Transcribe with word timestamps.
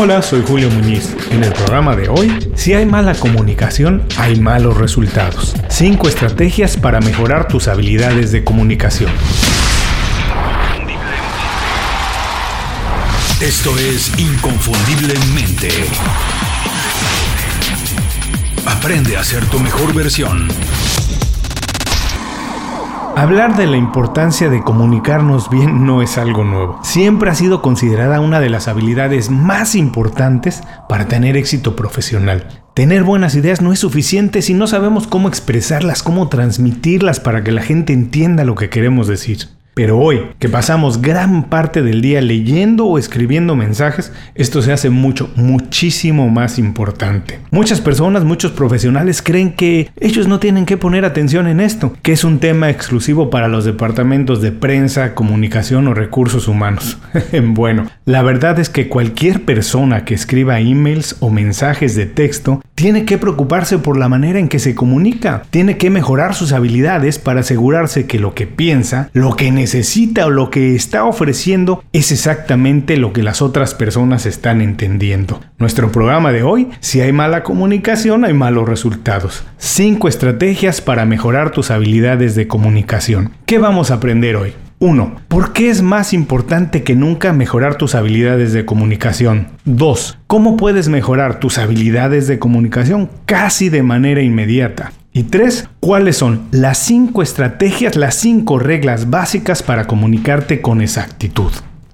Hola, 0.00 0.22
soy 0.22 0.44
Julio 0.46 0.70
Muñiz. 0.70 1.12
En 1.32 1.42
el 1.42 1.52
programa 1.52 1.96
de 1.96 2.08
hoy, 2.08 2.52
si 2.54 2.72
hay 2.72 2.86
mala 2.86 3.16
comunicación, 3.16 4.06
hay 4.16 4.38
malos 4.38 4.76
resultados. 4.76 5.56
5 5.70 6.06
estrategias 6.08 6.76
para 6.76 7.00
mejorar 7.00 7.48
tus 7.48 7.66
habilidades 7.66 8.30
de 8.30 8.44
comunicación. 8.44 9.10
Esto 13.40 13.76
es 13.76 14.16
Inconfundiblemente. 14.20 15.68
Aprende 18.66 19.16
a 19.16 19.24
ser 19.24 19.44
tu 19.46 19.58
mejor 19.58 19.92
versión. 19.94 20.46
Hablar 23.18 23.56
de 23.56 23.66
la 23.66 23.76
importancia 23.76 24.48
de 24.48 24.62
comunicarnos 24.62 25.50
bien 25.50 25.84
no 25.84 26.02
es 26.02 26.18
algo 26.18 26.44
nuevo. 26.44 26.78
Siempre 26.84 27.28
ha 27.28 27.34
sido 27.34 27.62
considerada 27.62 28.20
una 28.20 28.38
de 28.38 28.48
las 28.48 28.68
habilidades 28.68 29.28
más 29.28 29.74
importantes 29.74 30.62
para 30.88 31.08
tener 31.08 31.36
éxito 31.36 31.74
profesional. 31.74 32.46
Tener 32.74 33.02
buenas 33.02 33.34
ideas 33.34 33.60
no 33.60 33.72
es 33.72 33.80
suficiente 33.80 34.40
si 34.40 34.54
no 34.54 34.68
sabemos 34.68 35.08
cómo 35.08 35.26
expresarlas, 35.26 36.04
cómo 36.04 36.28
transmitirlas 36.28 37.18
para 37.18 37.42
que 37.42 37.50
la 37.50 37.62
gente 37.62 37.92
entienda 37.92 38.44
lo 38.44 38.54
que 38.54 38.70
queremos 38.70 39.08
decir. 39.08 39.48
Pero 39.78 39.96
hoy, 39.96 40.22
que 40.40 40.48
pasamos 40.48 41.00
gran 41.00 41.44
parte 41.44 41.82
del 41.82 42.02
día 42.02 42.20
leyendo 42.20 42.84
o 42.86 42.98
escribiendo 42.98 43.54
mensajes, 43.54 44.12
esto 44.34 44.60
se 44.60 44.72
hace 44.72 44.90
mucho, 44.90 45.30
muchísimo 45.36 46.28
más 46.28 46.58
importante. 46.58 47.38
Muchas 47.52 47.80
personas, 47.80 48.24
muchos 48.24 48.50
profesionales 48.50 49.22
creen 49.22 49.52
que 49.52 49.88
ellos 50.00 50.26
no 50.26 50.40
tienen 50.40 50.66
que 50.66 50.78
poner 50.78 51.04
atención 51.04 51.46
en 51.46 51.60
esto, 51.60 51.92
que 52.02 52.10
es 52.10 52.24
un 52.24 52.40
tema 52.40 52.70
exclusivo 52.70 53.30
para 53.30 53.46
los 53.46 53.64
departamentos 53.64 54.42
de 54.42 54.50
prensa, 54.50 55.14
comunicación 55.14 55.86
o 55.86 55.94
recursos 55.94 56.48
humanos. 56.48 56.98
bueno, 57.44 57.88
la 58.04 58.22
verdad 58.22 58.58
es 58.58 58.70
que 58.70 58.88
cualquier 58.88 59.44
persona 59.44 60.04
que 60.04 60.14
escriba 60.14 60.58
emails 60.58 61.14
o 61.20 61.30
mensajes 61.30 61.94
de 61.94 62.06
texto 62.06 62.64
tiene 62.74 63.04
que 63.04 63.18
preocuparse 63.18 63.78
por 63.78 63.96
la 63.96 64.08
manera 64.08 64.40
en 64.40 64.48
que 64.48 64.58
se 64.58 64.74
comunica, 64.74 65.42
tiene 65.50 65.78
que 65.78 65.90
mejorar 65.90 66.34
sus 66.34 66.52
habilidades 66.52 67.20
para 67.20 67.40
asegurarse 67.40 68.06
que 68.06 68.18
lo 68.18 68.34
que 68.34 68.48
piensa, 68.48 69.10
lo 69.12 69.36
que 69.36 69.52
necesita 69.52 69.67
o 70.24 70.30
lo 70.30 70.50
que 70.50 70.74
está 70.74 71.04
ofreciendo 71.04 71.84
es 71.92 72.12
exactamente 72.12 72.96
lo 72.96 73.12
que 73.12 73.22
las 73.22 73.42
otras 73.42 73.74
personas 73.74 74.26
están 74.26 74.60
entendiendo. 74.60 75.40
Nuestro 75.58 75.92
programa 75.92 76.32
de 76.32 76.42
hoy, 76.42 76.68
si 76.80 77.00
hay 77.00 77.12
mala 77.12 77.42
comunicación, 77.42 78.24
hay 78.24 78.32
malos 78.32 78.68
resultados. 78.68 79.44
5 79.58 80.08
estrategias 80.08 80.80
para 80.80 81.04
mejorar 81.04 81.50
tus 81.50 81.70
habilidades 81.70 82.34
de 82.34 82.48
comunicación. 82.48 83.32
¿Qué 83.46 83.58
vamos 83.58 83.90
a 83.90 83.94
aprender 83.94 84.36
hoy? 84.36 84.54
1. 84.80 85.16
¿Por 85.26 85.52
qué 85.52 85.70
es 85.70 85.82
más 85.82 86.12
importante 86.12 86.84
que 86.84 86.94
nunca 86.94 87.32
mejorar 87.32 87.76
tus 87.76 87.94
habilidades 87.94 88.52
de 88.52 88.64
comunicación? 88.64 89.48
2. 89.64 90.18
¿Cómo 90.28 90.56
puedes 90.56 90.88
mejorar 90.88 91.40
tus 91.40 91.58
habilidades 91.58 92.28
de 92.28 92.38
comunicación 92.38 93.10
casi 93.26 93.70
de 93.70 93.82
manera 93.82 94.22
inmediata? 94.22 94.92
Y 95.18 95.24
3. 95.24 95.68
¿Cuáles 95.80 96.16
son 96.16 96.42
las 96.52 96.78
5 96.78 97.22
estrategias, 97.22 97.96
las 97.96 98.14
5 98.14 98.60
reglas 98.60 99.10
básicas 99.10 99.64
para 99.64 99.88
comunicarte 99.88 100.60
con 100.60 100.80
exactitud? 100.80 101.50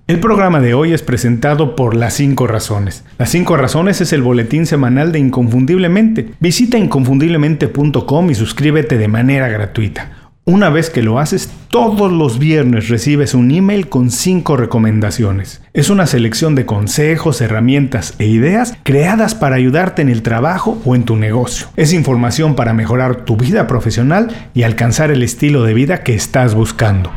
El 0.06 0.20
programa 0.20 0.60
de 0.60 0.74
hoy 0.74 0.92
es 0.92 1.00
presentado 1.00 1.74
por 1.74 1.94
Las 1.94 2.12
5 2.12 2.46
Razones. 2.46 3.02
Las 3.16 3.30
5 3.30 3.56
Razones 3.56 4.02
es 4.02 4.12
el 4.12 4.20
boletín 4.20 4.66
semanal 4.66 5.10
de 5.10 5.20
Inconfundiblemente. 5.20 6.32
Visita 6.38 6.76
inconfundiblemente.com 6.76 8.30
y 8.30 8.34
suscríbete 8.34 8.98
de 8.98 9.08
manera 9.08 9.48
gratuita. 9.48 10.10
Una 10.46 10.68
vez 10.68 10.90
que 10.90 11.02
lo 11.02 11.20
haces, 11.20 11.48
todos 11.68 12.12
los 12.12 12.38
viernes 12.38 12.90
recibes 12.90 13.32
un 13.32 13.50
email 13.50 13.88
con 13.88 14.10
5 14.10 14.58
recomendaciones. 14.58 15.62
Es 15.72 15.88
una 15.88 16.06
selección 16.06 16.54
de 16.54 16.66
consejos, 16.66 17.40
herramientas 17.40 18.14
e 18.18 18.26
ideas 18.26 18.76
creadas 18.82 19.34
para 19.34 19.56
ayudarte 19.56 20.02
en 20.02 20.10
el 20.10 20.20
trabajo 20.20 20.78
o 20.84 20.94
en 20.94 21.04
tu 21.04 21.16
negocio. 21.16 21.68
Es 21.76 21.94
información 21.94 22.56
para 22.56 22.74
mejorar 22.74 23.24
tu 23.24 23.38
vida 23.38 23.66
profesional 23.66 24.50
y 24.52 24.64
alcanzar 24.64 25.10
el 25.10 25.22
estilo 25.22 25.62
de 25.62 25.72
vida 25.72 26.02
que 26.02 26.14
estás 26.14 26.54
buscando. 26.54 27.10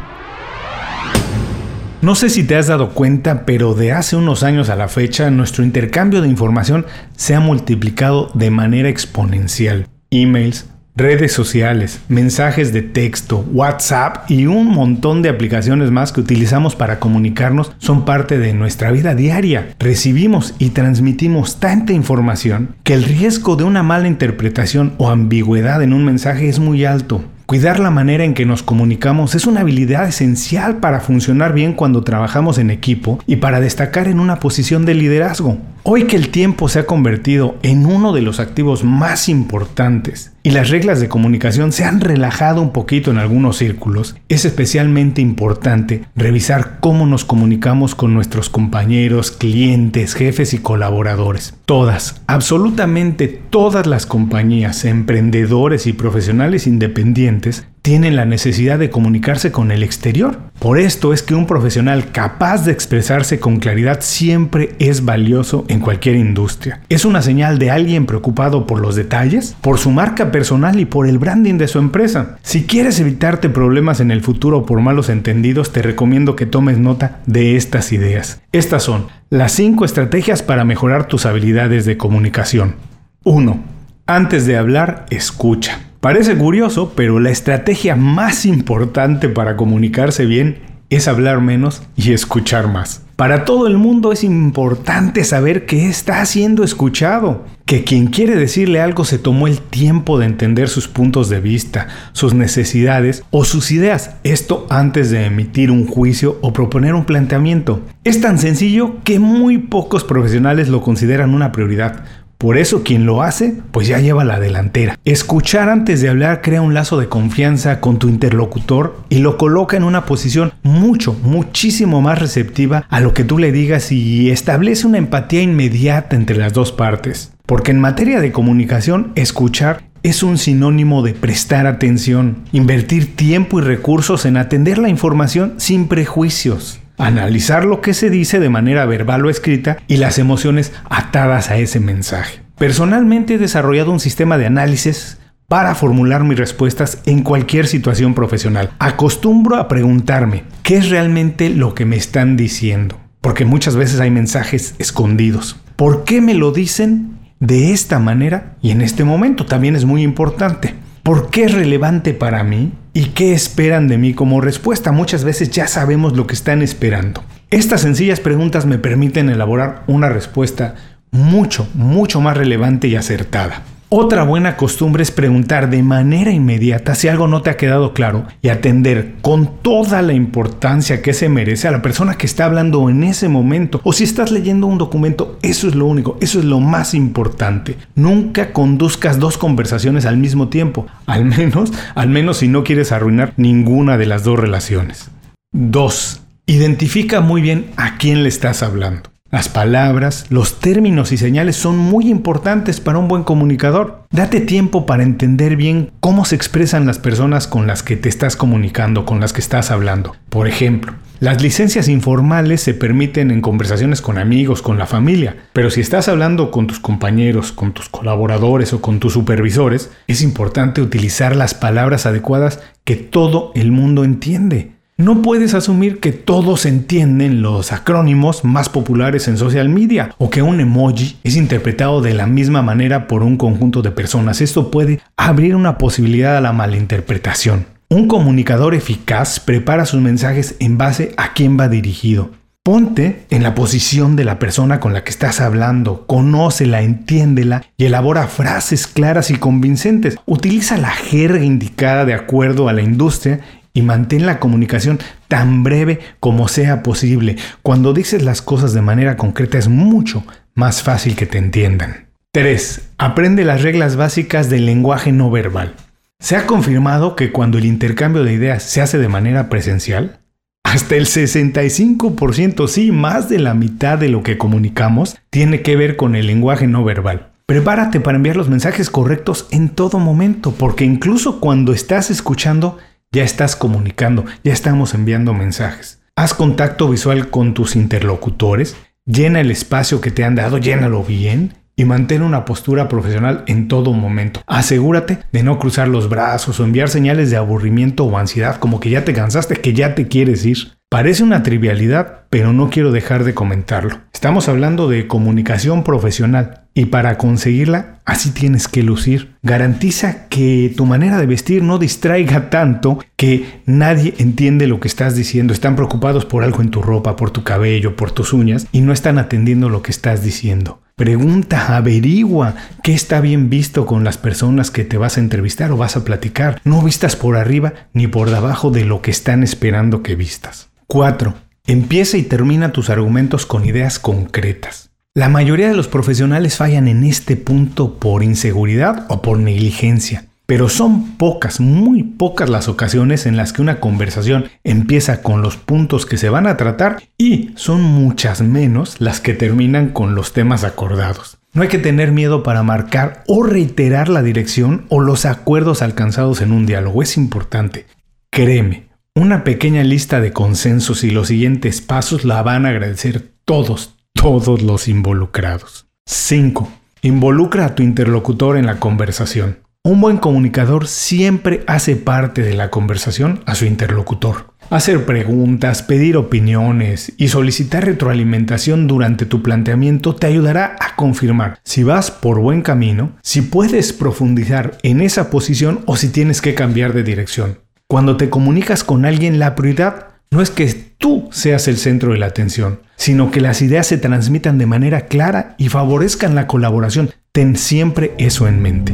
No 2.02 2.16
sé 2.16 2.30
si 2.30 2.46
te 2.46 2.56
has 2.56 2.68
dado 2.68 2.92
cuenta, 2.92 3.46
pero 3.46 3.74
de 3.74 3.92
hace 3.92 4.16
unos 4.16 4.44
años 4.44 4.70
a 4.70 4.78
la 4.78 4.88
fecha 4.88 5.30
nuestro 5.32 5.66
intercambio 5.66 6.22
de 6.22 6.30
información 6.30 6.86
se 7.18 7.36
ha 7.36 7.42
multiplicado 7.42 8.32
de 8.36 8.52
manera 8.52 8.88
exponencial. 8.88 9.86
Emails, 10.12 10.70
redes 10.98 11.32
sociales, 11.32 12.02
mensajes 12.10 12.74
de 12.74 12.82
texto, 12.82 13.46
WhatsApp 13.54 14.30
y 14.32 14.48
un 14.48 14.66
montón 14.66 15.22
de 15.22 15.30
aplicaciones 15.30 15.92
más 15.92 16.12
que 16.12 16.22
utilizamos 16.22 16.76
para 16.76 17.00
comunicarnos 17.00 17.72
son 17.78 18.04
parte 18.04 18.40
de 18.40 18.54
nuestra 18.54 18.92
vida 18.92 19.14
diaria. 19.14 19.76
Recibimos 19.78 20.56
y 20.58 20.72
transmitimos 20.72 21.60
tanta 21.60 21.94
información 21.94 22.76
que 22.84 22.96
el 22.96 23.04
riesgo 23.04 23.56
de 23.56 23.64
una 23.64 23.84
mala 23.84 24.08
interpretación 24.08 24.94
o 24.98 25.10
ambigüedad 25.10 25.84
en 25.84 25.94
un 25.94 26.04
mensaje 26.04 26.50
es 26.50 26.58
muy 26.58 26.84
alto. 26.84 27.24
Cuidar 27.46 27.80
la 27.80 27.92
manera 27.92 28.26
en 28.26 28.34
que 28.34 28.46
nos 28.46 28.62
comunicamos 28.62 29.34
es 29.34 29.48
una 29.48 29.62
habilidad 29.62 30.06
esencial 30.06 30.80
para 30.80 31.00
funcionar 31.00 31.54
bien 31.54 31.72
cuando 31.72 32.04
trabajamos 32.04 32.58
en 32.58 32.72
equipo 32.72 33.20
y 33.26 33.38
para 33.38 33.62
destacar 33.62 34.10
en 34.10 34.20
una 34.20 34.40
posición 34.42 34.86
de 34.86 34.96
liderazgo. 34.96 35.58
Hoy 35.90 36.04
que 36.04 36.18
el 36.18 36.32
tiempo 36.32 36.68
se 36.68 36.80
ha 36.80 36.86
convertido 36.86 37.56
en 37.62 37.86
uno 37.86 38.12
de 38.12 38.22
los 38.22 38.42
activos 38.42 38.84
más 38.84 39.30
importantes 39.30 40.34
y 40.44 40.52
las 40.52 40.70
reglas 40.70 41.00
de 41.00 41.08
comunicación 41.08 41.72
se 41.72 41.86
han 41.86 42.02
relajado 42.02 42.62
un 42.62 42.74
poquito 42.74 43.10
en 43.10 43.18
algunos 43.18 43.56
círculos, 43.56 44.18
es 44.28 44.44
especialmente 44.44 45.22
importante 45.22 46.04
revisar 46.14 46.82
cómo 46.82 47.06
nos 47.06 47.24
comunicamos 47.24 47.96
con 47.96 48.14
nuestros 48.14 48.50
compañeros, 48.50 49.32
clientes, 49.32 50.14
jefes 50.14 50.54
y 50.54 50.58
colaboradores. 50.58 51.54
Todas, 51.66 52.22
absolutamente 52.28 53.30
todas 53.30 53.88
las 53.88 54.06
compañías, 54.06 54.84
emprendedores 54.84 55.88
y 55.88 55.94
profesionales 55.94 56.68
independientes 56.68 57.66
tienen 57.88 58.18
la 58.18 58.26
necesidad 58.26 58.78
de 58.80 58.90
comunicarse 58.90 59.54
con 59.54 59.72
el 59.72 59.82
exterior. 59.82 60.40
Por 60.60 60.78
esto 60.78 61.14
es 61.14 61.24
que 61.24 61.36
un 61.36 61.48
profesional 61.48 62.12
capaz 62.12 62.66
de 62.66 62.74
expresarse 62.74 63.40
con 63.40 63.60
claridad 63.60 64.00
siempre 64.02 64.76
es 64.78 65.06
valioso 65.06 65.64
en 65.70 65.80
cualquier 65.80 66.18
industria. 66.18 66.82
Es 66.90 67.06
una 67.06 67.22
señal 67.22 67.60
de 67.60 67.72
alguien 67.72 68.06
preocupado 68.06 68.68
por 68.68 68.82
los 68.82 68.98
detalles, 68.98 69.56
por 69.62 69.78
su 69.78 69.92
marca 69.92 70.34
personal 70.34 70.82
y 70.82 70.84
por 70.84 71.08
el 71.08 71.18
branding 71.18 71.58
de 71.58 71.70
su 71.70 71.80
empresa. 71.80 72.38
Si 72.42 72.66
quieres 72.66 73.00
evitarte 73.00 73.48
problemas 73.48 74.02
en 74.02 74.12
el 74.12 74.20
futuro 74.20 74.66
por 74.66 74.82
malos 74.82 75.08
entendidos, 75.08 75.72
te 75.72 75.82
recomiendo 75.82 76.36
que 76.36 76.46
tomes 76.46 76.78
nota 76.78 77.22
de 77.26 77.56
estas 77.56 77.94
ideas. 77.94 78.42
Estas 78.52 78.84
son 78.84 79.08
las 79.30 79.54
5 79.54 79.86
estrategias 79.86 80.44
para 80.44 80.66
mejorar 80.66 81.08
tus 81.08 81.26
habilidades 81.26 81.86
de 81.86 81.96
comunicación. 81.96 82.76
1. 83.24 83.64
Antes 84.08 84.46
de 84.46 84.58
hablar, 84.58 85.06
escucha. 85.10 85.87
Parece 86.00 86.38
curioso, 86.38 86.94
pero 86.96 87.20
la 87.20 87.32
estrategia 87.32 87.96
más 87.96 88.46
importante 88.46 89.30
para 89.30 89.58
comunicarse 89.58 90.26
bien 90.26 90.60
es 90.90 91.08
hablar 91.08 91.42
menos 91.42 91.82
y 91.96 92.14
escuchar 92.14 92.68
más. 92.68 93.04
Para 93.16 93.46
todo 93.46 93.66
el 93.66 93.78
mundo 93.78 94.12
es 94.12 94.24
importante 94.24 95.24
saber 95.24 95.66
que 95.66 95.90
está 95.90 96.24
siendo 96.26 96.64
escuchado, 96.64 97.46
que 97.66 97.84
quien 97.84 98.08
quiere 98.08 98.36
decirle 98.36 98.80
algo 98.80 99.06
se 99.06 99.18
tomó 99.18 99.48
el 99.48 99.60
tiempo 99.60 100.20
de 100.20 100.28
entender 100.28 100.70
sus 100.70 100.88
puntos 100.88 101.30
de 101.30 101.40
vista, 101.40 101.88
sus 102.14 102.36
necesidades 102.36 103.24
o 103.32 103.44
sus 103.44 103.72
ideas, 103.72 104.12
esto 104.24 104.68
antes 104.70 105.10
de 105.10 105.26
emitir 105.26 105.72
un 105.72 105.88
juicio 105.88 106.38
o 106.42 106.54
proponer 106.54 106.94
un 106.94 107.06
planteamiento. 107.06 107.82
Es 108.04 108.22
tan 108.22 108.38
sencillo 108.38 109.04
que 109.04 109.18
muy 109.18 109.58
pocos 109.58 110.04
profesionales 110.04 110.70
lo 110.70 110.82
consideran 110.82 111.34
una 111.34 111.52
prioridad, 111.52 112.06
por 112.38 112.58
eso 112.58 112.84
quien 112.84 113.06
lo 113.06 113.24
hace, 113.24 113.56
pues 113.72 113.88
ya 113.88 114.00
lleva 114.00 114.24
la 114.24 114.40
delantera. 114.40 115.00
Escuchar 115.06 115.70
antes 115.70 116.02
de 116.02 116.10
hablar 116.10 116.42
crea 116.42 116.62
un 116.62 116.74
lazo 116.74 117.00
de 117.00 117.10
confianza 117.10 117.80
con 117.80 117.98
tu 117.98 118.10
interlocutor 118.10 118.98
y 119.10 119.20
lo 119.20 119.38
coloca 119.38 119.76
en 119.76 119.84
una 119.84 120.06
posición 120.06 120.54
mucho, 120.62 121.14
muchísimo 121.24 122.02
más 122.02 122.20
receptiva 122.20 122.86
a 122.90 123.00
lo 123.00 123.14
que 123.14 123.24
tú 123.24 123.40
le 123.40 123.52
digas 123.52 123.92
y 123.92 124.30
establece 124.30 124.86
una 124.86 125.00
empatía 125.00 125.42
inmediata 125.42 126.16
entre 126.16 126.38
las 126.38 126.54
dos 126.54 126.72
partes. 126.72 127.34
Porque 127.46 127.72
en 127.72 127.80
materia 127.80 128.20
de 128.20 128.32
comunicación, 128.32 129.14
escuchar 129.16 129.84
es 130.04 130.22
un 130.22 130.38
sinónimo 130.38 131.02
de 131.02 131.14
prestar 131.14 131.66
atención, 131.66 132.44
invertir 132.52 133.16
tiempo 133.16 133.60
y 133.60 133.64
recursos 133.64 134.26
en 134.26 134.38
atender 134.38 134.78
la 134.78 134.90
información 134.90 135.56
sin 135.58 135.88
prejuicios 135.88 136.80
analizar 136.98 137.66
lo 137.66 137.82
que 137.82 137.94
se 137.94 138.10
dice 138.10 138.40
de 138.40 138.50
manera 138.50 138.86
verbal 138.86 139.26
o 139.26 139.30
escrita 139.30 139.78
y 139.88 139.98
las 139.98 140.18
emociones 140.18 140.74
atadas 140.90 141.50
a 141.50 141.58
ese 141.58 141.80
mensaje. 141.80 142.42
Personalmente 142.58 143.36
he 143.36 143.38
desarrollado 143.38 143.92
un 143.92 144.00
sistema 144.00 144.38
de 144.38 144.48
análisis 144.48 145.20
para 145.48 145.76
formular 145.76 146.24
mis 146.24 146.38
respuestas 146.38 147.02
en 147.06 147.24
cualquier 147.24 147.68
situación 147.68 148.14
profesional. 148.14 148.72
Acostumbro 148.80 149.56
a 149.56 149.68
preguntarme, 149.68 150.44
¿qué 150.64 150.78
es 150.78 150.90
realmente 150.90 151.50
lo 151.50 151.74
que 151.74 151.86
me 151.86 151.96
están 151.96 152.36
diciendo? 152.36 153.00
Porque 153.22 153.46
muchas 153.46 153.76
veces 153.76 154.00
hay 154.00 154.12
mensajes 154.12 154.76
escondidos. 154.78 155.56
¿Por 155.76 156.04
qué 156.04 156.20
me 156.20 156.34
lo 156.34 156.52
dicen 156.52 157.18
de 157.40 157.72
esta 157.72 158.00
manera 158.00 158.58
y 158.62 158.72
en 158.72 158.82
este 158.82 159.04
momento? 159.04 159.46
También 159.46 159.76
es 159.76 159.86
muy 159.86 160.02
importante. 160.02 160.74
¿Por 161.08 161.30
qué 161.30 161.46
es 161.46 161.54
relevante 161.54 162.14
para 162.14 162.44
mí? 162.44 162.74
¿Y 162.92 163.12
qué 163.12 163.32
esperan 163.32 163.88
de 163.88 163.98
mí 163.98 164.14
como 164.14 164.42
respuesta? 164.42 164.92
Muchas 164.92 165.24
veces 165.24 165.50
ya 165.50 165.66
sabemos 165.66 166.18
lo 166.18 166.28
que 166.28 166.34
están 166.34 166.62
esperando. 166.62 167.24
Estas 167.50 167.80
sencillas 167.80 168.20
preguntas 168.20 168.66
me 168.66 168.78
permiten 168.78 169.30
elaborar 169.30 169.84
una 169.88 170.10
respuesta 170.10 170.76
mucho, 171.12 171.66
mucho 171.76 172.20
más 172.20 172.36
relevante 172.36 172.90
y 172.90 172.98
acertada. 172.98 173.62
Otra 173.90 174.24
buena 174.24 174.58
costumbre 174.58 175.02
es 175.02 175.12
preguntar 175.12 175.70
de 175.70 175.82
manera 175.82 176.32
inmediata 176.32 176.94
si 176.94 177.08
algo 177.08 177.30
no 177.30 177.42
te 177.42 177.50
ha 177.50 177.56
quedado 177.56 177.94
claro 177.94 178.26
y 178.42 178.50
atender 178.50 179.14
con 179.22 179.62
toda 179.62 180.02
la 180.02 180.12
importancia 180.12 181.02
que 181.02 181.14
se 181.14 181.30
merece 181.30 181.70
a 181.70 181.72
la 181.72 181.82
persona 181.82 182.16
que 182.16 182.26
está 182.26 182.44
hablando 182.44 182.90
en 182.90 183.06
ese 183.06 183.30
momento. 183.30 183.80
O 183.86 183.94
si 183.94 184.04
estás 184.04 184.30
leyendo 184.30 184.68
un 184.68 184.78
documento, 184.78 185.40
eso 185.42 185.70
es 185.70 185.76
lo 185.76 185.86
único, 185.86 186.18
eso 186.20 186.40
es 186.40 186.44
lo 186.44 186.60
más 186.60 186.94
importante. 186.94 187.78
Nunca 187.96 188.52
conduzcas 188.52 189.20
dos 189.20 189.38
conversaciones 189.38 190.06
al 190.06 190.18
mismo 190.18 190.50
tiempo, 190.50 190.86
al 191.06 191.24
menos, 191.24 191.72
al 191.96 192.10
menos 192.10 192.40
si 192.40 192.50
no 192.50 192.66
quieres 192.66 192.92
arruinar 192.92 193.34
ninguna 193.38 193.98
de 193.98 194.06
las 194.06 194.26
dos 194.26 194.38
relaciones. 194.38 195.12
2. 195.54 196.22
Identifica 196.46 197.22
muy 197.22 197.42
bien 197.42 197.72
a 197.78 197.98
quién 197.98 198.24
le 198.24 198.30
estás 198.30 198.64
hablando. 198.64 199.10
Las 199.30 199.50
palabras, 199.50 200.26
los 200.30 200.62
términos 200.62 201.12
y 201.12 201.18
señales 201.18 201.58
son 201.58 201.78
muy 201.78 202.10
importantes 202.10 202.80
para 202.80 202.98
un 202.98 203.10
buen 203.10 203.24
comunicador. 203.24 204.06
Date 204.10 204.40
tiempo 204.40 204.86
para 204.86 205.04
entender 205.04 205.58
bien 205.58 205.92
cómo 206.00 206.24
se 206.24 206.36
expresan 206.36 206.86
las 206.86 206.98
personas 206.98 207.46
con 207.46 207.68
las 207.68 207.84
que 207.84 207.98
te 207.98 208.08
estás 208.08 208.38
comunicando, 208.38 209.06
con 209.06 209.20
las 209.20 209.34
que 209.34 209.42
estás 209.42 209.70
hablando. 209.70 210.16
Por 210.30 210.48
ejemplo, 210.48 210.94
las 211.20 211.42
licencias 211.42 211.90
informales 211.90 212.62
se 212.62 212.74
permiten 212.74 213.30
en 213.32 213.42
conversaciones 213.42 214.02
con 214.02 214.18
amigos, 214.18 214.62
con 214.62 214.78
la 214.78 214.86
familia, 214.86 215.36
pero 215.52 215.72
si 215.72 215.82
estás 215.82 216.08
hablando 216.08 216.50
con 216.50 216.68
tus 216.68 216.80
compañeros, 216.80 217.52
con 217.52 217.74
tus 217.74 217.90
colaboradores 217.90 218.72
o 218.72 218.82
con 218.82 219.02
tus 219.02 219.12
supervisores, 219.12 219.92
es 220.08 220.22
importante 220.22 220.82
utilizar 220.82 221.36
las 221.36 221.54
palabras 221.54 222.06
adecuadas 222.06 222.62
que 222.86 222.96
todo 222.96 223.52
el 223.56 223.74
mundo 223.74 224.06
entiende. 224.06 224.77
No 225.00 225.22
puedes 225.22 225.54
asumir 225.54 226.00
que 226.00 226.12
todos 226.12 226.66
entienden 226.66 227.44
los 227.44 227.72
acrónimos 227.72 228.44
más 228.44 228.68
populares 228.68 229.28
en 229.28 229.38
social 229.38 229.70
media 229.70 230.16
o 230.18 230.32
que 230.32 230.42
un 230.42 230.60
emoji 230.60 231.18
es 231.24 231.36
interpretado 231.36 232.02
de 232.02 232.16
la 232.16 232.26
misma 232.26 232.64
manera 232.64 233.06
por 233.06 233.22
un 233.22 233.38
conjunto 233.38 233.84
de 233.84 233.92
personas. 233.92 234.42
Esto 234.42 234.72
puede 234.72 235.00
abrir 235.16 235.56
una 235.56 235.78
posibilidad 235.78 236.36
a 236.36 236.42
la 236.42 236.52
malinterpretación. 236.52 237.68
Un 237.90 238.08
comunicador 238.08 238.74
eficaz 238.74 239.40
prepara 239.40 239.86
sus 239.86 240.02
mensajes 240.02 240.56
en 240.58 240.80
base 240.80 241.14
a 241.16 241.34
quién 241.34 241.60
va 241.60 241.70
dirigido. 241.70 242.32
Ponte 242.68 243.24
en 243.30 243.44
la 243.44 243.56
posición 243.56 244.18
de 244.18 244.26
la 244.26 244.40
persona 244.40 244.82
con 244.82 244.92
la 244.92 245.06
que 245.06 245.12
estás 245.12 245.40
hablando, 245.40 246.06
conócela, 246.06 246.82
entiéndela 246.82 247.64
y 247.78 247.86
elabora 247.86 248.28
frases 248.28 248.88
claras 248.88 249.32
y 249.32 249.36
convincentes. 249.36 250.18
Utiliza 250.26 250.76
la 250.76 250.90
jerga 250.90 251.42
indicada 251.42 252.04
de 252.04 252.14
acuerdo 252.14 252.68
a 252.68 252.74
la 252.74 252.82
industria 252.82 253.40
y 253.78 253.84
mantén 253.84 254.26
la 254.26 254.40
comunicación 254.40 254.98
tan 255.28 255.62
breve 255.62 256.00
como 256.20 256.48
sea 256.48 256.82
posible. 256.82 257.36
Cuando 257.62 257.94
dices 257.94 258.24
las 258.24 258.42
cosas 258.42 258.74
de 258.74 258.82
manera 258.82 259.18
concreta 259.18 259.60
es 259.60 259.68
mucho 259.68 260.24
más 260.56 260.82
fácil 260.82 261.16
que 261.16 261.28
te 261.28 261.38
entiendan. 261.38 262.08
3. 262.32 262.94
Aprende 262.98 263.46
las 263.46 263.62
reglas 263.62 263.96
básicas 263.96 264.50
del 264.50 264.66
lenguaje 264.66 265.12
no 265.12 265.30
verbal. 265.30 265.76
Se 266.20 266.36
ha 266.36 266.48
confirmado 266.48 267.16
que 267.16 267.32
cuando 267.32 267.60
el 267.60 267.66
intercambio 267.66 268.24
de 268.24 268.34
ideas 268.34 268.64
se 268.64 268.82
hace 268.82 268.98
de 268.98 269.10
manera 269.10 269.48
presencial, 269.48 270.22
hasta 270.64 270.96
el 270.96 271.06
65%, 271.06 272.68
sí, 272.68 272.92
más 272.92 273.30
de 273.30 273.38
la 273.38 273.54
mitad 273.54 274.00
de 274.00 274.10
lo 274.10 274.24
que 274.24 274.40
comunicamos, 274.40 275.18
tiene 275.30 275.62
que 275.62 275.76
ver 275.76 275.98
con 275.98 276.16
el 276.16 276.26
lenguaje 276.26 276.66
no 276.66 276.84
verbal. 276.84 277.30
Prepárate 277.46 278.00
para 278.00 278.18
enviar 278.18 278.38
los 278.38 278.50
mensajes 278.50 278.90
correctos 278.90 279.48
en 279.52 279.70
todo 279.70 280.00
momento, 280.00 280.52
porque 280.52 280.84
incluso 280.84 281.40
cuando 281.40 281.74
estás 281.74 282.10
escuchando, 282.10 282.80
ya 283.18 283.24
estás 283.24 283.56
comunicando, 283.56 284.26
ya 284.44 284.54
estamos 284.54 284.94
enviando 284.94 285.34
mensajes. 285.34 286.04
Haz 286.16 286.36
contacto 286.36 286.88
visual 286.88 287.32
con 287.32 287.56
tus 287.56 287.76
interlocutores, 287.76 288.76
llena 289.08 289.42
el 289.42 289.50
espacio 289.50 290.02
que 290.02 290.12
te 290.12 290.24
han 290.24 290.36
dado, 290.36 290.60
llénalo 290.60 291.04
bien 291.04 291.56
y 291.76 291.86
mantén 291.86 292.22
una 292.22 292.46
postura 292.46 292.88
profesional 292.88 293.44
en 293.48 293.68
todo 293.68 293.92
momento. 293.94 294.42
Asegúrate 294.46 295.18
de 295.32 295.42
no 295.42 295.58
cruzar 295.58 295.88
los 295.88 296.10
brazos 296.10 296.60
o 296.60 296.64
enviar 296.64 296.90
señales 296.90 297.32
de 297.32 297.38
aburrimiento 297.38 298.04
o 298.04 298.18
ansiedad 298.20 298.58
como 298.58 298.80
que 298.80 298.92
ya 298.92 299.04
te 299.04 299.14
cansaste, 299.14 299.56
que 299.56 299.74
ya 299.74 299.96
te 299.96 300.08
quieres 300.08 300.46
ir. 300.46 300.77
Parece 300.90 301.22
una 301.22 301.44
trivialidad, 301.44 302.22
pero 302.30 302.54
no 302.54 302.70
quiero 302.70 302.94
dejar 302.94 303.26
de 303.26 303.34
comentarlo. 303.34 304.00
Estamos 304.14 304.48
hablando 304.48 304.88
de 304.88 305.06
comunicación 305.06 305.84
profesional 305.84 306.62
y 306.74 306.86
para 306.86 307.18
conseguirla 307.18 308.00
así 308.06 308.32
tienes 308.32 308.70
que 308.70 308.84
lucir. 308.84 309.36
Garantiza 309.44 310.30
que 310.30 310.74
tu 310.78 310.86
manera 310.86 311.18
de 311.18 311.26
vestir 311.26 311.62
no 311.62 311.78
distraiga 311.78 312.50
tanto 312.50 313.00
que 313.18 313.62
nadie 313.66 314.14
entiende 314.18 314.66
lo 314.66 314.80
que 314.80 314.88
estás 314.88 315.14
diciendo. 315.14 315.52
Están 315.52 315.76
preocupados 315.76 316.24
por 316.24 316.46
algo 316.46 316.62
en 316.62 316.72
tu 316.72 316.82
ropa, 316.82 317.18
por 317.18 317.32
tu 317.32 317.44
cabello, 317.44 317.98
por 317.98 318.12
tus 318.12 318.32
uñas 318.32 318.66
y 318.72 318.80
no 318.80 318.94
están 318.94 319.18
atendiendo 319.18 319.68
lo 319.68 319.82
que 319.82 319.92
estás 319.92 320.24
diciendo. 320.24 320.80
Pregunta, 320.98 321.78
averigua 321.78 322.56
qué 322.82 322.96
está 322.96 323.22
bien 323.22 323.52
visto 323.52 323.86
con 323.86 324.04
las 324.04 324.18
personas 324.18 324.72
que 324.72 324.84
te 324.84 324.98
vas 324.98 325.18
a 325.18 325.20
entrevistar 325.20 325.72
o 325.72 325.78
vas 325.78 325.96
a 325.96 326.04
platicar. 326.04 326.60
No 326.64 326.82
vistas 326.82 327.16
por 327.16 327.38
arriba 327.38 327.74
ni 327.94 328.08
por 328.08 328.32
debajo 328.32 328.72
de 328.72 328.84
lo 328.84 329.04
que 329.04 329.12
están 329.12 329.44
esperando 329.44 330.02
que 330.02 330.16
vistas. 330.16 330.70
4. 330.88 331.36
Empieza 331.68 332.18
y 332.18 332.24
termina 332.24 332.72
tus 332.72 332.90
argumentos 332.90 333.46
con 333.46 333.64
ideas 333.64 334.00
concretas. 334.00 334.90
La 335.14 335.30
mayoría 335.30 335.68
de 335.68 335.76
los 335.76 335.88
profesionales 335.88 336.58
fallan 336.58 336.88
en 336.88 337.04
este 337.04 337.36
punto 337.36 338.00
por 338.00 338.24
inseguridad 338.24 339.06
o 339.10 339.22
por 339.22 339.38
negligencia, 339.38 340.26
pero 340.48 340.70
son 340.70 341.18
pocas, 341.18 341.60
muy 341.60 342.04
pocas 342.04 342.50
las 342.50 342.70
ocasiones 342.70 343.26
en 343.26 343.36
las 343.36 343.52
que 343.54 343.62
una 343.62 343.80
conversación 343.82 344.46
empieza 344.64 345.22
con 345.22 345.42
los 345.42 345.58
puntos 345.58 346.06
que 346.06 346.18
se 346.18 346.30
van 346.30 346.48
a 346.48 346.56
tratar 346.56 347.04
y 347.18 347.52
son 347.56 347.84
muchas 347.84 348.42
menos 348.42 349.00
las 349.00 349.20
que 349.20 349.34
terminan 349.34 349.90
con 349.90 350.16
los 350.16 350.32
temas 350.32 350.64
acordados. 350.64 351.38
No 351.54 351.64
hay 351.64 351.68
que 351.68 351.80
tener 351.80 352.14
miedo 352.14 352.44
para 352.44 352.64
marcar 352.64 353.24
o 353.28 353.44
reiterar 353.44 354.08
la 354.08 354.24
dirección 354.24 354.86
o 354.88 355.02
los 355.02 355.26
acuerdos 355.26 355.82
alcanzados 355.82 356.42
en 356.42 356.54
un 356.54 356.66
diálogo. 356.66 357.04
Es 357.04 357.18
importante. 357.18 357.86
Créeme, 358.30 358.88
una 359.16 359.44
pequeña 359.44 359.84
lista 359.84 360.22
de 360.22 360.32
consensos 360.32 361.04
y 361.04 361.10
los 361.10 361.28
siguientes 361.28 361.82
pasos 361.82 362.24
la 362.24 362.42
van 362.42 362.66
a 362.66 362.70
agradecer 362.70 363.32
todos, 363.44 363.96
todos 364.14 364.62
los 364.62 364.88
involucrados. 364.88 365.88
5. 366.06 366.72
Involucra 367.02 367.66
a 367.66 367.76
tu 367.76 367.84
interlocutor 367.84 368.58
en 368.58 368.66
la 368.66 368.80
conversación. 368.80 369.67
Un 369.88 370.02
buen 370.02 370.18
comunicador 370.18 370.86
siempre 370.86 371.64
hace 371.66 371.96
parte 371.96 372.42
de 372.42 372.56
la 372.56 372.70
conversación 372.70 373.40
a 373.46 373.56
su 373.56 373.64
interlocutor. 373.64 374.52
Hacer 374.70 375.06
preguntas, 375.06 375.82
pedir 375.82 376.18
opiniones 376.18 377.14
y 377.16 377.30
solicitar 377.30 377.86
retroalimentación 377.86 378.88
durante 378.88 379.26
tu 379.26 379.42
planteamiento 379.42 380.14
te 380.14 380.28
ayudará 380.28 380.76
a 380.82 380.98
confirmar 380.98 381.60
si 381.64 381.84
vas 381.84 382.12
por 382.12 382.40
buen 382.40 382.64
camino, 382.64 383.14
si 383.22 383.42
puedes 383.42 383.94
profundizar 383.94 384.78
en 384.84 385.00
esa 385.00 385.30
posición 385.30 385.84
o 385.86 385.96
si 385.96 386.10
tienes 386.10 386.42
que 386.42 386.54
cambiar 386.54 386.92
de 386.92 387.04
dirección. 387.04 387.60
Cuando 387.88 388.18
te 388.18 388.30
comunicas 388.30 388.84
con 388.84 389.06
alguien, 389.06 389.40
la 389.40 389.56
prioridad 389.56 390.08
no 390.32 390.42
es 390.42 390.50
que 390.50 390.66
tú 390.98 391.30
seas 391.32 391.70
el 391.70 391.78
centro 391.78 392.12
de 392.12 392.18
la 392.18 392.26
atención, 392.26 392.82
sino 392.98 393.32
que 393.32 393.40
las 393.40 393.62
ideas 393.62 393.88
se 393.88 393.98
transmitan 393.98 394.58
de 394.58 394.66
manera 394.66 395.06
clara 395.06 395.56
y 395.58 395.70
favorezcan 395.70 396.36
la 396.36 396.46
colaboración. 396.46 397.12
Ten 397.32 397.56
siempre 397.56 398.14
eso 398.18 398.50
en 398.50 398.62
mente. 398.62 398.94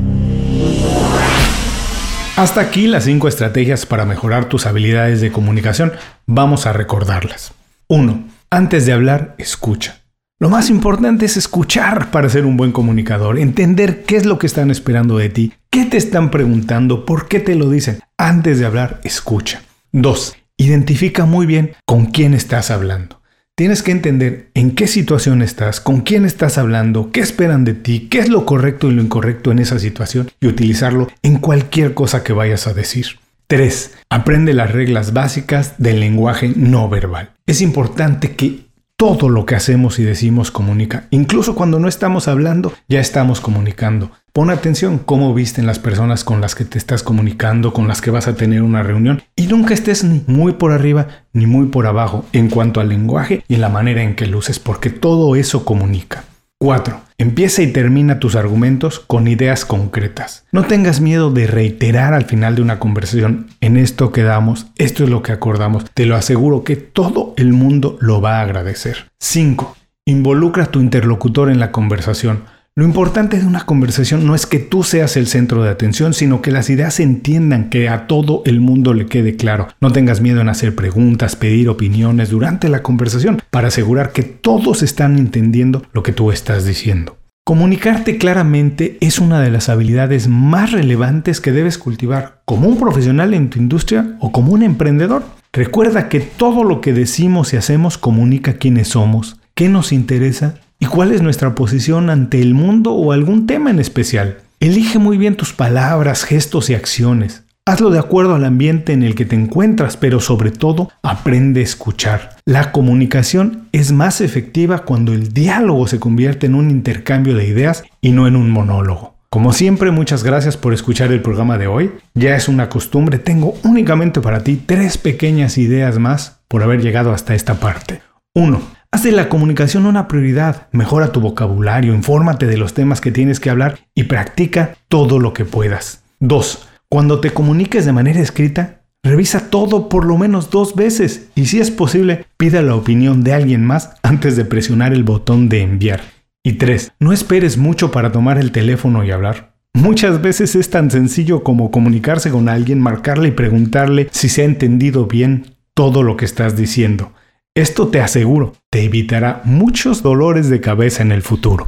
Hasta 2.36 2.62
aquí 2.62 2.88
las 2.88 3.06
5 3.06 3.28
estrategias 3.28 3.86
para 3.86 4.06
mejorar 4.06 4.46
tus 4.50 4.66
habilidades 4.66 5.22
de 5.22 5.32
comunicación. 5.32 5.94
Vamos 6.26 6.66
a 6.66 6.74
recordarlas. 6.74 7.54
1. 7.88 8.24
Antes 8.50 8.86
de 8.86 8.94
hablar, 8.94 9.36
escucha. 9.38 10.02
Lo 10.40 10.50
más 10.50 10.70
importante 10.70 11.26
es 11.26 11.38
escuchar 11.38 12.12
para 12.12 12.28
ser 12.28 12.46
un 12.46 12.58
buen 12.58 12.72
comunicador, 12.74 13.40
entender 13.40 14.04
qué 14.04 14.18
es 14.18 14.26
lo 14.26 14.40
que 14.40 14.48
están 14.48 14.72
esperando 14.72 15.18
de 15.18 15.30
ti, 15.30 15.54
qué 15.70 15.86
te 15.86 15.96
están 15.96 16.32
preguntando, 16.32 17.06
por 17.06 17.30
qué 17.30 17.40
te 17.40 17.56
lo 17.56 17.70
dicen. 17.70 18.00
Antes 18.18 18.60
de 18.60 18.66
hablar, 18.66 19.00
escucha. 19.06 19.62
2. 19.94 20.36
Identifica 20.58 21.26
muy 21.26 21.46
bien 21.46 21.76
con 21.86 22.08
quién 22.08 22.34
estás 22.34 22.72
hablando. 22.72 23.23
Tienes 23.56 23.84
que 23.84 23.92
entender 23.92 24.50
en 24.56 24.74
qué 24.74 24.88
situación 24.88 25.44
estás, 25.44 25.80
con 25.80 26.02
quién 26.02 26.26
estás 26.26 26.58
hablando, 26.58 27.12
qué 27.12 27.20
esperan 27.20 27.66
de 27.66 27.76
ti, 27.76 28.08
qué 28.10 28.18
es 28.18 28.28
lo 28.28 28.48
correcto 28.48 28.90
y 28.90 28.96
lo 28.96 29.04
incorrecto 29.04 29.52
en 29.52 29.60
esa 29.60 29.78
situación 29.78 30.32
y 30.42 30.48
utilizarlo 30.48 31.08
en 31.22 31.38
cualquier 31.38 31.94
cosa 31.94 32.24
que 32.24 32.34
vayas 32.34 32.66
a 32.66 32.74
decir. 32.74 33.20
3. 33.46 33.94
Aprende 34.10 34.56
las 34.56 34.72
reglas 34.72 35.14
básicas 35.14 35.76
del 35.78 36.00
lenguaje 36.00 36.52
no 36.56 36.90
verbal. 36.90 37.34
Es 37.46 37.62
importante 37.62 38.32
que 38.36 38.63
todo 39.04 39.28
lo 39.28 39.46
que 39.46 39.56
hacemos 39.56 40.00
y 40.00 40.04
decimos 40.04 40.50
comunica. 40.50 41.08
Incluso 41.10 41.56
cuando 41.56 41.78
no 41.78 41.90
estamos 41.90 42.30
hablando, 42.30 42.72
ya 42.88 43.02
estamos 43.02 43.42
comunicando. 43.42 44.12
Pon 44.32 44.50
atención 44.50 44.98
cómo 44.98 45.34
visten 45.34 45.66
las 45.66 45.78
personas 45.78 46.24
con 46.24 46.40
las 46.40 46.56
que 46.56 46.64
te 46.64 46.78
estás 46.78 47.04
comunicando, 47.04 47.74
con 47.74 47.90
las 47.90 48.02
que 48.02 48.12
vas 48.12 48.30
a 48.30 48.36
tener 48.36 48.62
una 48.62 48.82
reunión. 48.82 49.22
Y 49.36 49.48
nunca 49.48 49.74
estés 49.74 50.06
ni 50.06 50.24
muy 50.26 50.54
por 50.54 50.72
arriba 50.72 51.08
ni 51.34 51.46
muy 51.46 51.66
por 51.66 51.86
abajo 51.86 52.24
en 52.32 52.50
cuanto 52.50 52.80
al 52.80 52.90
lenguaje 52.90 53.44
y 53.50 53.58
la 53.58 53.68
manera 53.68 54.04
en 54.04 54.16
que 54.16 54.26
luces, 54.26 54.58
porque 54.58 54.90
todo 54.90 55.36
eso 55.36 55.66
comunica. 55.66 56.24
4. 56.64 57.02
Empieza 57.18 57.62
y 57.62 57.74
termina 57.74 58.20
tus 58.20 58.38
argumentos 58.38 59.02
con 59.02 59.28
ideas 59.28 59.66
concretas. 59.66 60.46
No 60.54 60.64
tengas 60.64 61.02
miedo 61.02 61.30
de 61.30 61.46
reiterar 61.46 62.14
al 62.14 62.24
final 62.24 62.56
de 62.56 62.62
una 62.62 62.80
conversación, 62.80 63.48
en 63.60 63.76
esto 63.76 64.14
quedamos, 64.14 64.68
esto 64.78 65.04
es 65.04 65.10
lo 65.10 65.22
que 65.24 65.34
acordamos. 65.34 65.84
Te 65.94 66.06
lo 66.06 66.16
aseguro 66.16 66.64
que 66.64 66.78
todo 66.78 67.34
el 67.36 67.52
mundo 67.52 67.98
lo 68.00 68.22
va 68.22 68.38
a 68.38 68.44
agradecer. 68.44 69.12
5. 69.20 69.76
Involucra 70.06 70.64
a 70.64 70.72
tu 70.72 70.80
interlocutor 70.80 71.50
en 71.50 71.60
la 71.60 71.74
conversación. 71.74 72.46
Lo 72.76 72.86
importante 72.86 73.38
de 73.38 73.46
una 73.46 73.68
conversación 73.68 74.26
no 74.26 74.34
es 74.34 74.48
que 74.48 74.58
tú 74.58 74.82
seas 74.82 75.16
el 75.16 75.28
centro 75.28 75.62
de 75.62 75.70
atención, 75.70 76.16
sino 76.16 76.42
que 76.42 76.50
las 76.50 76.72
ideas 76.72 77.00
entiendan, 77.00 77.70
que 77.70 77.88
a 77.88 78.08
todo 78.08 78.42
el 78.48 78.62
mundo 78.62 78.96
le 78.96 79.06
quede 79.06 79.36
claro. 79.36 79.68
No 79.80 79.92
tengas 79.92 80.22
miedo 80.22 80.42
en 80.42 80.50
hacer 80.50 80.74
preguntas, 80.74 81.36
pedir 81.36 81.70
opiniones 81.70 82.32
durante 82.32 82.70
la 82.70 82.82
conversación 82.82 83.44
para 83.52 83.68
asegurar 83.68 84.12
que 84.12 84.24
todos 84.24 84.82
están 84.82 85.20
entendiendo 85.20 85.84
lo 85.94 86.02
que 86.02 86.14
tú 86.14 86.32
estás 86.32 86.66
diciendo. 86.66 87.16
Comunicarte 87.46 88.18
claramente 88.18 88.98
es 89.02 89.20
una 89.20 89.40
de 89.40 89.52
las 89.52 89.70
habilidades 89.70 90.28
más 90.28 90.72
relevantes 90.72 91.42
que 91.42 91.52
debes 91.52 91.78
cultivar 91.78 92.42
como 92.44 92.68
un 92.68 92.80
profesional 92.80 93.36
en 93.36 93.52
tu 93.52 93.60
industria 93.60 94.18
o 94.20 94.32
como 94.32 94.52
un 94.52 94.64
emprendedor. 94.64 95.24
Recuerda 95.52 96.10
que 96.10 96.22
todo 96.22 96.64
lo 96.64 96.82
que 96.82 96.94
decimos 96.94 97.54
y 97.54 97.58
hacemos 97.58 98.00
comunica 98.00 98.54
quiénes 98.54 98.88
somos, 98.88 99.38
qué 99.54 99.70
nos 99.70 99.92
interesa 99.92 100.56
y 100.84 100.86
cuál 100.86 101.14
es 101.14 101.22
nuestra 101.22 101.56
posición 101.56 102.10
ante 102.10 102.42
el 102.42 102.54
mundo 102.54 102.92
o 102.92 103.14
algún 103.14 103.48
tema 103.48 103.70
en 103.70 103.80
especial. 103.80 104.40
Elige 104.60 105.00
muy 105.00 105.18
bien 105.18 105.38
tus 105.38 105.54
palabras, 105.54 106.26
gestos 106.26 106.70
y 106.70 106.74
acciones. 106.74 107.46
Hazlo 107.66 107.90
de 107.90 108.00
acuerdo 108.00 108.36
al 108.36 108.44
ambiente 108.44 108.92
en 108.92 109.02
el 109.02 109.16
que 109.16 109.24
te 109.24 109.38
encuentras, 109.38 109.96
pero 109.96 110.20
sobre 110.20 110.52
todo 110.52 110.92
aprende 111.02 111.62
a 111.62 111.64
escuchar. 111.64 112.36
La 112.44 112.74
comunicación 112.74 113.70
es 113.72 113.94
más 113.94 114.20
efectiva 114.20 114.80
cuando 114.80 115.14
el 115.14 115.32
diálogo 115.32 115.88
se 115.88 116.02
convierte 116.02 116.48
en 116.48 116.56
un 116.56 116.70
intercambio 116.70 117.34
de 117.38 117.48
ideas 117.48 117.86
y 118.02 118.12
no 118.12 118.28
en 118.28 118.36
un 118.36 118.52
monólogo. 118.52 119.16
Como 119.30 119.54
siempre, 119.54 119.90
muchas 119.90 120.26
gracias 120.26 120.58
por 120.58 120.74
escuchar 120.74 121.14
el 121.14 121.22
programa 121.22 121.58
de 121.58 121.68
hoy. 121.68 121.92
Ya 122.14 122.36
es 122.36 122.50
una 122.50 122.68
costumbre, 122.68 123.20
tengo 123.20 123.54
únicamente 123.64 124.20
para 124.20 124.44
ti 124.44 124.62
tres 124.66 124.98
pequeñas 124.98 125.58
ideas 125.58 125.98
más 125.98 126.42
por 126.50 126.62
haber 126.62 126.82
llegado 126.82 127.14
hasta 127.14 127.36
esta 127.36 127.54
parte. 127.54 128.02
1. 128.36 128.83
Haz 128.94 129.02
de 129.02 129.12
la 129.12 129.28
comunicación 129.28 129.88
una 129.88 130.08
prioridad, 130.08 130.68
mejora 130.72 131.12
tu 131.12 131.20
vocabulario, 131.20 131.96
infórmate 131.96 132.46
de 132.46 132.58
los 132.58 132.76
temas 132.76 133.02
que 133.02 133.12
tienes 133.12 133.40
que 133.40 133.50
hablar 133.50 133.80
y 133.96 134.04
practica 134.04 134.76
todo 134.88 135.18
lo 135.18 135.34
que 135.34 135.46
puedas. 135.46 136.04
2. 136.20 136.68
Cuando 136.90 137.20
te 137.20 137.32
comuniques 137.32 137.86
de 137.86 137.92
manera 137.92 138.20
escrita, 138.20 138.84
revisa 139.02 139.50
todo 139.50 139.90
por 139.90 140.06
lo 140.06 140.20
menos 140.20 140.52
dos 140.52 140.76
veces 140.76 141.30
y 141.34 141.48
si 141.48 141.60
es 141.60 141.72
posible, 141.72 142.28
pida 142.38 142.62
la 142.62 142.76
opinión 142.76 143.24
de 143.24 143.34
alguien 143.34 143.66
más 143.66 143.96
antes 144.04 144.36
de 144.36 144.46
presionar 144.46 144.94
el 144.94 145.04
botón 145.04 145.50
de 145.50 145.64
enviar. 145.64 146.02
Y 146.44 146.54
3. 146.54 146.92
No 147.00 147.14
esperes 147.14 147.58
mucho 147.58 147.90
para 147.90 148.12
tomar 148.12 148.38
el 148.38 148.52
teléfono 148.52 149.04
y 149.04 149.10
hablar. 149.10 149.56
Muchas 149.74 150.22
veces 150.22 150.56
es 150.56 150.70
tan 150.70 150.92
sencillo 150.92 151.44
como 151.44 151.72
comunicarse 151.72 152.30
con 152.30 152.48
alguien, 152.48 152.80
marcarle 152.80 153.30
y 153.30 153.32
preguntarle 153.32 154.08
si 154.12 154.30
se 154.30 154.44
ha 154.44 154.46
entendido 154.46 155.08
bien 155.08 155.48
todo 155.74 156.04
lo 156.04 156.16
que 156.16 156.26
estás 156.26 156.56
diciendo. 156.56 157.12
Esto 157.56 157.90
te 157.90 158.02
aseguro, 158.02 158.56
te 158.72 158.84
evitará 158.84 159.44
muchos 159.46 160.02
dolores 160.02 160.50
de 160.50 160.60
cabeza 160.60 161.04
en 161.04 161.12
el 161.12 161.22
futuro. 161.22 161.68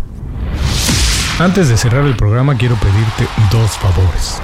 Antes 1.38 1.70
de 1.70 1.78
cerrar 1.78 2.08
el 2.08 2.16
programa 2.16 2.58
quiero 2.58 2.76
pedirte 2.76 3.28
dos 3.52 3.78
favores. 3.78 4.42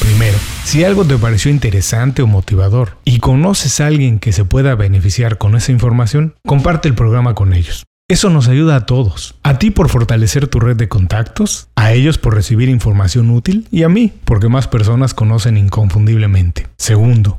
Primero, 0.00 0.36
si 0.64 0.82
algo 0.82 1.04
te 1.04 1.16
pareció 1.16 1.52
interesante 1.52 2.22
o 2.22 2.26
motivador 2.26 2.96
y 3.04 3.20
conoces 3.20 3.80
a 3.80 3.86
alguien 3.86 4.18
que 4.18 4.32
se 4.32 4.44
pueda 4.44 4.74
beneficiar 4.74 5.38
con 5.38 5.54
esa 5.54 5.70
información, 5.70 6.34
comparte 6.44 6.88
el 6.88 6.96
programa 6.96 7.36
con 7.36 7.52
ellos. 7.52 7.84
Eso 8.08 8.28
nos 8.28 8.48
ayuda 8.48 8.74
a 8.74 8.86
todos. 8.86 9.36
A 9.44 9.60
ti 9.60 9.70
por 9.70 9.90
fortalecer 9.90 10.48
tu 10.48 10.58
red 10.58 10.74
de 10.74 10.88
contactos, 10.88 11.68
a 11.76 11.92
ellos 11.92 12.18
por 12.18 12.34
recibir 12.34 12.68
información 12.68 13.30
útil 13.30 13.68
y 13.70 13.84
a 13.84 13.88
mí 13.88 14.12
porque 14.24 14.48
más 14.48 14.66
personas 14.66 15.14
conocen 15.14 15.56
inconfundiblemente. 15.56 16.66
Segundo, 16.78 17.38